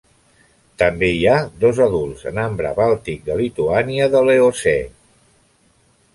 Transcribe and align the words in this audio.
També 0.83 1.09
hi 1.17 1.19
ha 1.31 1.35
dos 1.63 1.81
adults 1.85 2.23
en 2.31 2.39
ambre 2.45 2.73
bàltic 2.81 3.23
de 3.29 3.39
Lituània 3.43 4.09
de 4.17 4.25
l'Eocè. 4.31 4.77